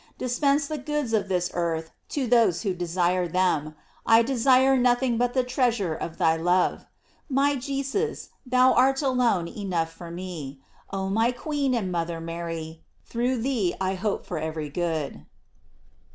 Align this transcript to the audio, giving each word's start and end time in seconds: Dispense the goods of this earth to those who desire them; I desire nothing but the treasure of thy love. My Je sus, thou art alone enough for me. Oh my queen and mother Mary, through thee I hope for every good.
Dispense 0.17 0.65
the 0.65 0.79
goods 0.79 1.13
of 1.13 1.27
this 1.27 1.51
earth 1.53 1.91
to 2.09 2.25
those 2.25 2.63
who 2.63 2.73
desire 2.73 3.27
them; 3.27 3.75
I 4.03 4.23
desire 4.23 4.75
nothing 4.75 5.19
but 5.19 5.35
the 5.35 5.43
treasure 5.43 5.93
of 5.93 6.17
thy 6.17 6.37
love. 6.37 6.87
My 7.29 7.55
Je 7.55 7.83
sus, 7.83 8.29
thou 8.43 8.73
art 8.73 9.03
alone 9.03 9.47
enough 9.47 9.91
for 9.91 10.09
me. 10.09 10.59
Oh 10.89 11.07
my 11.09 11.31
queen 11.31 11.75
and 11.75 11.91
mother 11.91 12.19
Mary, 12.19 12.81
through 13.05 13.43
thee 13.43 13.75
I 13.79 13.93
hope 13.93 14.25
for 14.25 14.39
every 14.39 14.69
good. 14.71 15.23